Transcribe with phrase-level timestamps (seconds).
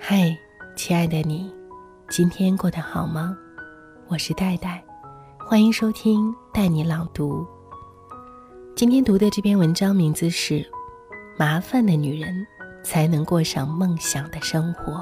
[0.00, 0.34] 嗨，
[0.76, 1.52] 亲爱的你，
[2.08, 3.36] 今天过得好吗？
[4.06, 4.82] 我是戴戴，
[5.38, 7.44] 欢迎收听带你朗读。
[8.76, 10.54] 今天读的这篇文章名字是
[11.36, 12.46] 《麻烦的女人
[12.84, 14.92] 才能过上梦想的生活》。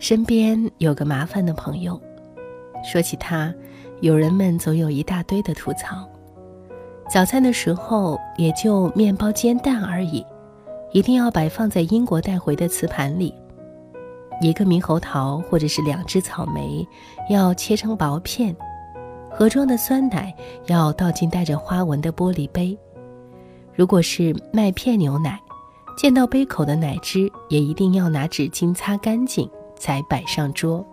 [0.00, 1.98] 身边有个麻烦的朋友，
[2.84, 3.54] 说起他，
[4.00, 6.06] 友人们总有一大堆的吐槽。
[7.08, 10.24] 早餐的时候也就面包煎蛋而已，
[10.92, 13.34] 一定要摆放在英国带回的瓷盘里。
[14.40, 16.86] 一个猕猴桃或者是两只草莓，
[17.28, 18.56] 要切成薄片。
[19.30, 20.34] 盒装的酸奶
[20.66, 22.76] 要倒进带着花纹的玻璃杯。
[23.74, 25.40] 如果是麦片牛奶，
[25.96, 30.84] 见到杯口的奶汁也一定要拿纸巾擦干净才摆上桌。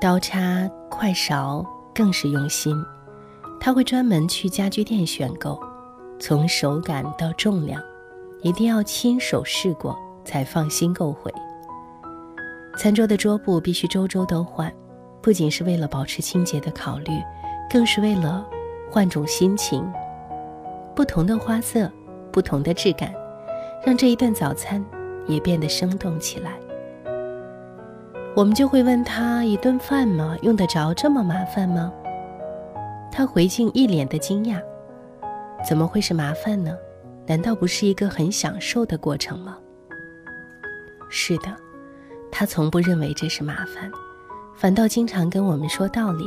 [0.00, 1.64] 刀叉、筷勺
[1.94, 2.76] 更是用心。
[3.60, 5.58] 他会专门去家居店选购，
[6.18, 7.80] 从手感到重量，
[8.46, 11.34] 一定要亲手试过才放心购回。
[12.78, 14.72] 餐桌的桌布必须周周都换，
[15.20, 17.10] 不仅是为了保持清洁的考虑，
[17.68, 18.46] 更是为了
[18.88, 19.84] 换种心情。
[20.94, 21.90] 不同的花色，
[22.30, 23.12] 不同的质感，
[23.84, 24.84] 让这一顿早餐
[25.26, 26.52] 也变得生动起来。
[28.36, 30.36] 我们就会问他：一顿饭吗？
[30.42, 31.92] 用得着这么麻烦吗？
[33.10, 34.62] 他回敬一脸的惊讶
[35.68, 36.72] ：“怎么会是麻烦呢？
[37.26, 39.58] 难道不是一个很享受的过程吗？”
[41.08, 41.54] 是的，
[42.30, 43.90] 他从不认为这是麻烦，
[44.54, 46.24] 反倒经常跟我们说道理。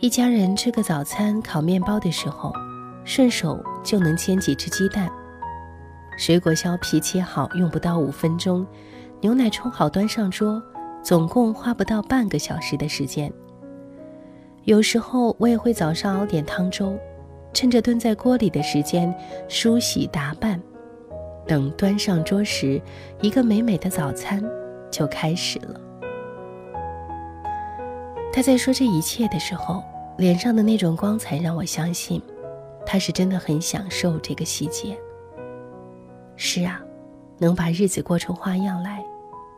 [0.00, 2.52] 一家人吃个早餐，烤面包的时候，
[3.04, 5.08] 顺手就能煎几只鸡蛋；
[6.16, 8.64] 水果削皮切好，用不到五分钟；
[9.20, 10.62] 牛奶冲好，端上桌，
[11.02, 13.32] 总共花不到半个小时的时间。
[14.62, 16.96] 有时候我也会早上熬点汤粥，
[17.52, 19.12] 趁着炖在锅里的时间
[19.48, 20.60] 梳洗打扮，
[21.46, 22.80] 等端上桌时，
[23.20, 24.42] 一个美美的早餐
[24.90, 25.80] 就开始了。
[28.32, 29.82] 他在说这一切的时候，
[30.18, 32.22] 脸上的那种光彩让我相信，
[32.86, 34.96] 他是真的很享受这个细节。
[36.36, 36.80] 是啊，
[37.38, 39.04] 能把日子过出花样来，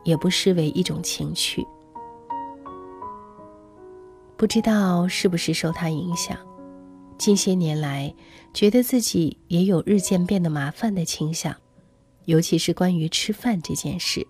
[0.03, 1.63] 也不失为一种情趣。
[4.35, 6.35] 不知道是不是受他影响，
[7.21, 8.11] 近些年来
[8.51, 11.55] 觉得自己也有日渐变得麻烦的倾向，
[12.25, 14.25] 尤其是关于吃饭这件事。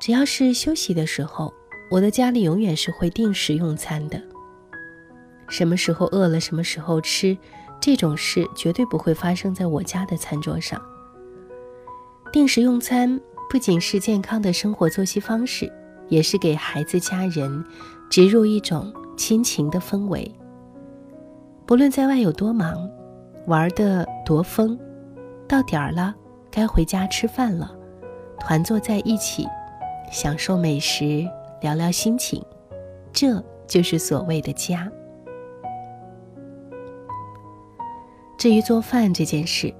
[0.00, 1.54] 只要是休息的时候，
[1.92, 4.20] 我的家里永远是会定时用餐的。
[5.48, 7.38] 什么时候饿了，什么时候吃，
[7.80, 10.82] 这种事绝对不会发生在我家的餐桌上。
[12.32, 15.72] 定时用餐不仅是健康的生活作息方式，
[16.08, 17.64] 也是给孩子、家人。
[18.10, 20.34] 植入一种亲情的氛围。
[21.68, 22.90] 不论在外有多忙，
[23.44, 24.74] 玩的多疯，
[25.46, 26.14] 到点儿了，
[26.50, 27.70] 该回家吃饭了，
[28.40, 29.46] 团坐在一起，
[30.10, 31.28] 享受美食，
[31.60, 32.42] 聊聊心情，
[33.12, 34.90] 这就是所谓的家。
[38.38, 39.70] 至于做饭这件事，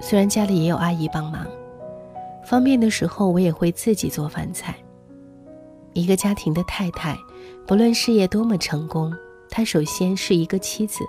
[0.00, 1.44] 虽然家里也有阿姨帮忙，
[2.44, 4.76] 方便的时候我也会自己做饭菜。
[5.92, 7.18] 一个家庭的太太。
[7.66, 9.12] 不论事业多么成功，
[9.50, 11.02] 她首先是一个妻子，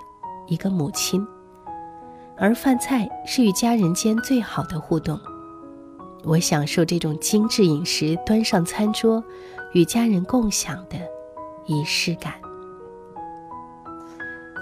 [0.46, 1.26] 一个母亲，
[2.36, 5.18] 而饭菜是与家人间最好的互动。
[6.24, 9.22] 我享受这种精致饮食端上餐桌，
[9.72, 10.96] 与家人共享的
[11.66, 12.34] 仪式感。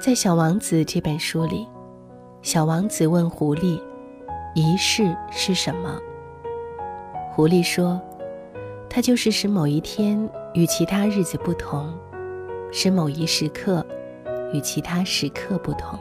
[0.04, 1.66] 在《小王子》这本书里，
[2.42, 3.80] 小王子问狐狸
[4.54, 5.98] ：“仪式是什么？”
[7.32, 8.00] 狐狸说
[8.90, 11.98] ：“它就是使某一天。”与其他日子不同，
[12.70, 13.86] 使某一时刻
[14.52, 15.98] 与其他时刻不同。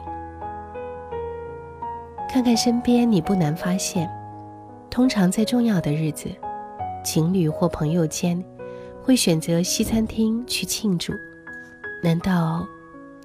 [2.28, 4.10] 看看身边，你不难发现，
[4.88, 6.30] 通常在重要的日子，
[7.04, 8.42] 情侣或朋友间
[9.02, 11.12] 会选择西餐厅去庆祝。
[12.02, 12.66] 难道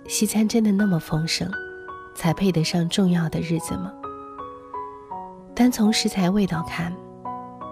[0.07, 1.49] 西餐真的那么丰盛，
[2.15, 3.93] 才配得上重要的日子吗？
[5.55, 6.93] 单从食材味道看，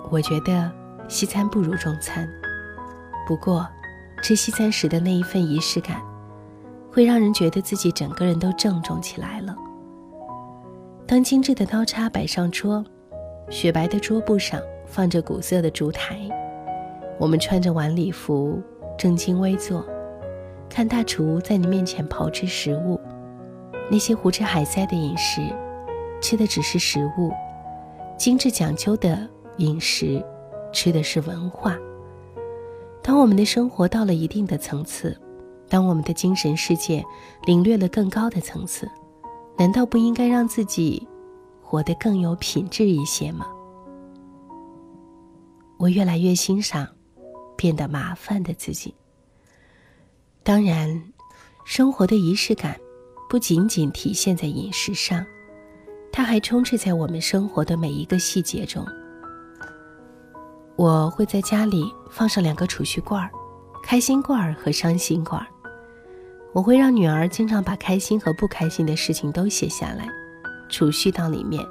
[0.09, 0.71] 我觉得
[1.07, 2.27] 西餐不如中餐。
[3.27, 3.68] 不过，
[4.24, 6.01] 吃西餐时的那一份仪式感，
[6.95, 9.53] 会让人觉得自己整个人都郑重起来了。
[11.06, 12.81] 当精致的刀叉摆上桌，
[13.50, 16.18] 雪白的桌布上放着古色的烛台，
[17.19, 18.62] 我们穿着晚礼服，
[18.97, 19.86] 正襟危坐，
[20.69, 22.98] 看大厨在你面前炮制食物。
[23.91, 25.41] 那些胡吃海塞的饮食，
[26.21, 27.30] 吃的只是食物；
[28.18, 29.19] 精致讲究的
[29.57, 30.24] 饮食，
[30.71, 31.77] 吃的是文化。
[33.03, 35.15] 当我们的生活到了一定的层次，
[35.75, 37.04] 当我们的精神世界
[37.44, 38.89] 领略了更高的层次，
[39.57, 41.06] 难道不应该让自己
[41.62, 43.45] 活得更有品质一些吗？
[45.75, 46.88] 我越来越欣赏
[47.57, 48.95] 变得麻烦的自己。
[50.44, 51.04] 当然，
[51.66, 52.80] 生活的仪式感
[53.27, 55.25] 不仅仅体现在饮食上，
[56.10, 58.88] 它还充斥在我们生活的每一个细节中。
[60.77, 63.30] 我会在家里放上两个储蓄罐儿，
[63.83, 65.48] 开心罐儿和伤心罐儿。
[66.55, 70.07] 我会让女儿经常把开心和不开心的事情都写下来，
[70.69, 71.61] 储蓄到里面。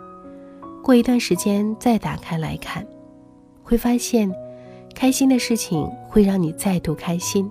[0.82, 2.86] 过一段时间再打开来看，
[3.62, 4.31] 会发现，
[4.94, 7.50] 开心的事情会让你再度开心，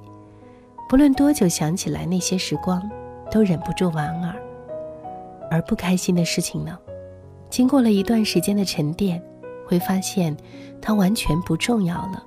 [0.88, 2.88] 不论多久想起来那些时光，
[3.32, 4.36] 都忍不住莞尔。
[5.50, 6.78] 而不开心的事情呢，
[7.50, 9.20] 经过了一段时间的沉淀，
[9.66, 10.38] 会发现
[10.80, 12.24] 它完全不重要了。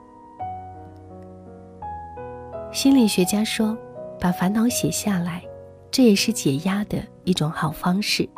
[2.72, 3.78] 心理学家说。
[4.20, 5.42] 把烦恼写下来，
[5.90, 8.28] 这也是解压的一种好方式。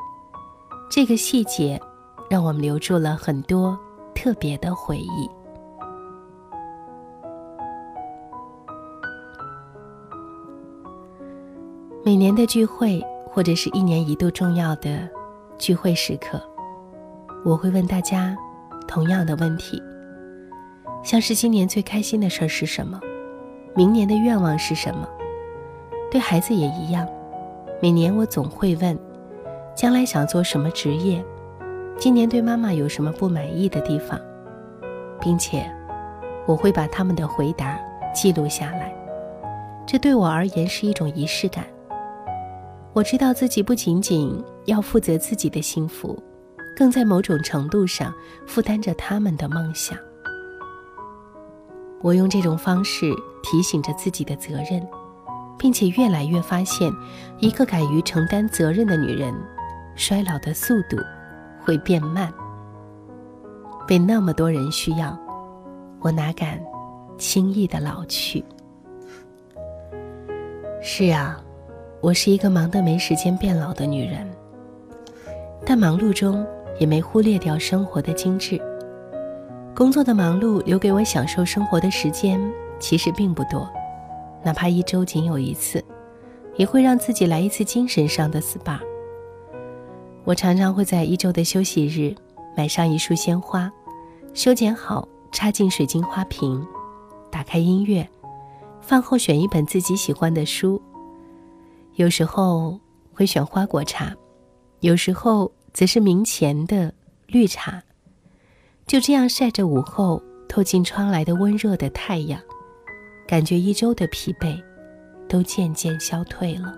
[0.90, 1.80] 这个细节，
[2.28, 3.78] 让我们留住了很多
[4.14, 5.30] 特别的回忆。
[12.04, 15.08] 每年的聚会，或者是一年一度重要的
[15.58, 16.40] 聚会时刻，
[17.44, 18.34] 我会问大家
[18.86, 19.82] 同样的问题，
[21.04, 22.98] 像是今年最开心的事儿是什么，
[23.76, 25.06] 明年的愿望是什么。
[26.10, 27.06] 对孩子也一样，
[27.82, 28.99] 每年我总会问，
[29.75, 31.22] 将来想做什么职业，
[31.99, 34.19] 今年对妈妈有什么不满意的地方，
[35.20, 35.70] 并且
[36.46, 37.78] 我会把他们的回答
[38.14, 38.94] 记录下来。
[39.87, 41.66] 这对我而言是一种仪式感。
[42.94, 46.19] 我知道自己不仅仅要负责自己的幸福，
[46.75, 48.12] 更在某种程度上
[48.46, 49.96] 负担着他们的梦想。
[52.00, 53.12] 我用这种方式
[53.43, 54.87] 提醒着自己的责任。
[55.58, 56.93] 并且越来越发现，
[57.38, 59.34] 一个敢于承担责任的女人，
[59.96, 60.96] 衰老的速度
[61.60, 62.32] 会变慢。
[63.87, 65.19] 被那么多人需要，
[66.00, 66.60] 我哪敢
[67.19, 68.44] 轻易的老去？
[70.81, 71.40] 是啊，
[72.00, 74.31] 我是一个忙得没时间变老的女人，
[75.66, 76.46] 但忙碌中
[76.78, 78.61] 也没忽略掉生活的精致。
[79.75, 82.40] 工作的忙碌留给我享受生活的时间
[82.78, 83.69] 其实并不多。
[84.44, 85.85] 哪怕一周仅有一次，
[86.56, 88.79] 也会让自己来一次精神上的 SPA。
[90.25, 92.14] 我常常会在一周的休息日
[92.56, 93.70] 买上一束鲜花，
[94.35, 96.64] 修剪好插进水晶花瓶，
[97.31, 98.08] 打开音乐，
[98.81, 100.81] 饭后选一本自己喜欢的书。
[101.94, 102.79] 有时候
[103.12, 104.14] 会选花果茶，
[104.81, 106.93] 有时候则是明前的
[107.26, 107.82] 绿茶。
[108.87, 112.40] 就这样晒着午后透进窗来的温热的太阳。
[113.28, 114.58] 感觉一周的疲惫，
[115.28, 116.75] 都渐渐消退了。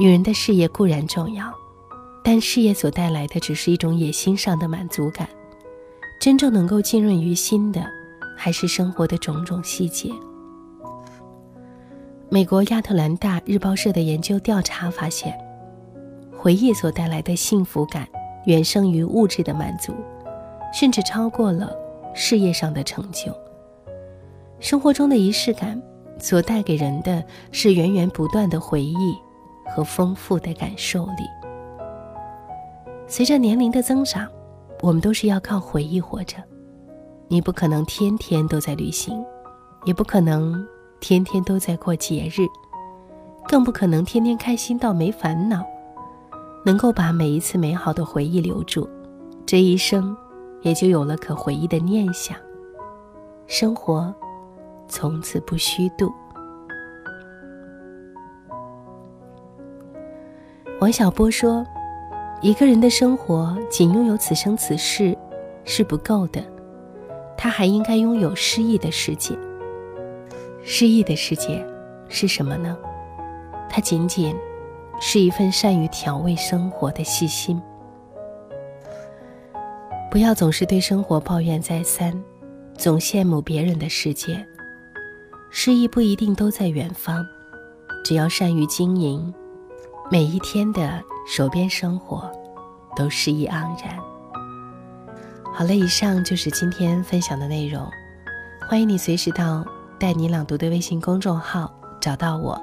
[0.00, 1.52] 女人的事业固然重要，
[2.24, 5.28] 但事业所带来的只是一种野心上的满足感。
[6.18, 7.84] 真正能够浸润于心的，
[8.34, 10.10] 还是生活的种种细节。
[12.30, 15.38] 美国亚特兰大日报社的研究调查发现，
[16.34, 18.08] 回忆所带来的幸福感
[18.46, 19.94] 远胜于物质的满足，
[20.72, 21.70] 甚至超过了。
[22.20, 23.32] 事业上的成就，
[24.58, 25.80] 生活中的仪式感
[26.18, 27.22] 所带给人的
[27.52, 29.16] 是源源不断的回忆
[29.64, 31.22] 和丰富的感受力。
[33.06, 34.28] 随着年龄的增长，
[34.80, 36.38] 我们都是要靠回忆活着。
[37.28, 39.24] 你不可能天天都在旅行，
[39.84, 40.66] 也不可能
[40.98, 42.48] 天天都在过节日，
[43.46, 45.64] 更不可能天天开心到没烦恼。
[46.66, 48.90] 能够把每一次美好的回忆留住，
[49.46, 50.16] 这一生。
[50.62, 52.36] 也就有了可回忆的念想，
[53.46, 54.14] 生活
[54.88, 56.12] 从此不虚度。
[60.80, 61.66] 王小波说
[62.40, 65.16] ：“一个人的生活仅拥有此生此世
[65.64, 66.42] 是不够的，
[67.36, 69.36] 他还应该拥有诗意的世界。
[70.62, 71.64] 诗意的世界
[72.08, 72.76] 是什么呢？
[73.68, 74.36] 它仅仅
[75.00, 77.60] 是一份善于调味生活的细心。”
[80.10, 82.12] 不要总是对生活抱怨再三，
[82.74, 84.44] 总羡慕别人的世界。
[85.50, 87.22] 诗意不一定都在远方，
[88.02, 89.32] 只要善于经营，
[90.10, 92.30] 每一天的手边生活
[92.96, 93.52] 都诗意盎
[93.84, 93.98] 然。
[95.52, 97.86] 好了，以上就是今天分享的内容。
[98.66, 99.62] 欢迎你随时到
[99.98, 102.58] 带你朗读的微信公众号找到我。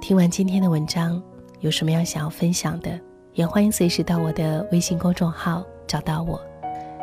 [0.00, 1.22] 听完今天的文章，
[1.60, 2.98] 有什么样想要分享的，
[3.34, 6.38] 也欢迎随时到我的微信公众号找到我。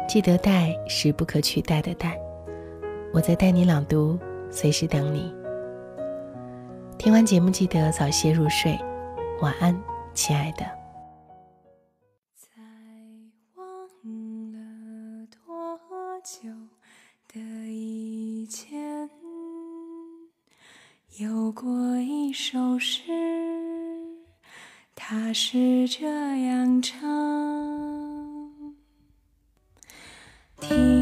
[0.08, 2.20] 记得“带”是不可取代的“带”，
[3.12, 4.18] 我在带你朗读，
[4.52, 5.34] 随时等你。
[7.00, 8.78] 听完节目，记得早些入睡，
[9.42, 9.76] 晚安，
[10.14, 10.66] 亲爱的。
[12.36, 12.62] 在
[13.56, 13.66] 忘
[14.52, 15.80] 了多
[16.24, 16.50] 久
[17.28, 19.10] 的以前，
[21.18, 23.69] 有过一首诗。
[25.02, 26.06] 他是这
[26.44, 27.00] 样唱。
[30.60, 30.99] 听。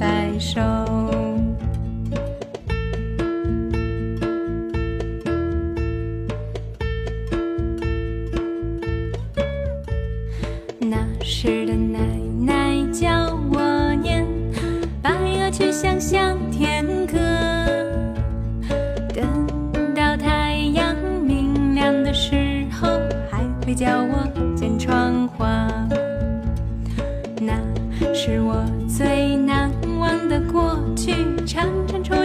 [0.00, 0.58] 白首
[10.78, 11.98] 那时的奶
[12.40, 14.26] 奶教我念，
[15.02, 17.18] 白鹅曲项向天歌，
[19.14, 22.88] 等到太阳明亮的时候。
[23.30, 24.09] 还会叫我。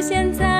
[0.07, 0.54] 现在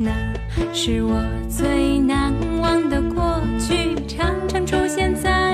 [0.00, 0.12] 那
[0.72, 5.47] 是我最难忘的过去常常出现在